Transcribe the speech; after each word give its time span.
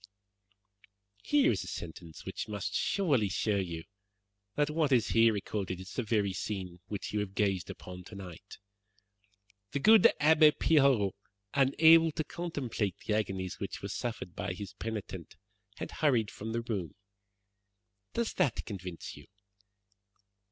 "Here 1.21 1.51
is 1.51 1.63
a 1.63 1.67
sentence 1.67 2.25
which 2.25 2.47
must 2.47 2.73
surely 2.73 3.29
show 3.29 3.57
you 3.57 3.83
that 4.55 4.71
what 4.71 4.91
is 4.91 5.09
here 5.09 5.31
recorded 5.31 5.79
is 5.79 5.93
the 5.93 6.01
very 6.01 6.33
scene 6.33 6.79
which 6.87 7.13
you 7.13 7.19
have 7.19 7.35
gazed 7.35 7.69
upon 7.69 8.03
tonight: 8.03 8.57
'The 9.73 9.79
good 9.79 10.11
Abbe 10.19 10.53
Pirot, 10.53 11.13
unable 11.53 12.11
to 12.13 12.23
contemplate 12.23 12.97
the 13.05 13.13
agonies 13.13 13.59
which 13.59 13.83
were 13.83 13.89
suffered 13.89 14.35
by 14.35 14.53
his 14.53 14.73
penitent, 14.73 15.35
had 15.77 15.91
hurried 15.91 16.31
from 16.31 16.51
the 16.51 16.61
room.' 16.63 16.95
Does 18.15 18.33
that 18.33 18.65
convince 18.65 19.15
you?" 19.15 19.27